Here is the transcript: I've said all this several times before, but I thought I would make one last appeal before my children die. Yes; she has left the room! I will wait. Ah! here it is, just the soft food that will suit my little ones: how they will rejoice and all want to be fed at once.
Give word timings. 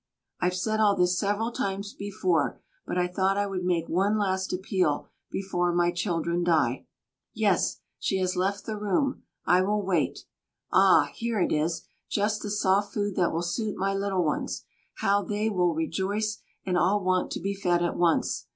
I've 0.39 0.55
said 0.55 0.79
all 0.79 0.95
this 0.95 1.15
several 1.19 1.51
times 1.51 1.93
before, 1.93 2.59
but 2.87 2.97
I 2.97 3.07
thought 3.07 3.37
I 3.37 3.45
would 3.45 3.63
make 3.63 3.87
one 3.87 4.17
last 4.17 4.51
appeal 4.51 5.07
before 5.29 5.71
my 5.75 5.91
children 5.91 6.43
die. 6.43 6.87
Yes; 7.35 7.81
she 7.99 8.17
has 8.17 8.35
left 8.35 8.65
the 8.65 8.77
room! 8.79 9.21
I 9.45 9.61
will 9.61 9.85
wait. 9.85 10.25
Ah! 10.73 11.11
here 11.13 11.39
it 11.39 11.51
is, 11.51 11.83
just 12.09 12.41
the 12.41 12.49
soft 12.49 12.95
food 12.95 13.15
that 13.17 13.31
will 13.31 13.43
suit 13.43 13.75
my 13.77 13.93
little 13.93 14.25
ones: 14.25 14.65
how 14.95 15.21
they 15.21 15.51
will 15.51 15.75
rejoice 15.75 16.39
and 16.65 16.79
all 16.79 17.03
want 17.03 17.29
to 17.33 17.39
be 17.39 17.53
fed 17.53 17.83
at 17.83 17.95
once. 17.95 18.47